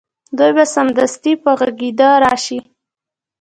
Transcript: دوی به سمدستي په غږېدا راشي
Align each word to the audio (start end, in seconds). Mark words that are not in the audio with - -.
دوی 0.37 0.51
به 0.57 0.63
سمدستي 0.75 1.33
په 1.43 1.51
غږېدا 1.59 2.09
راشي 2.23 2.59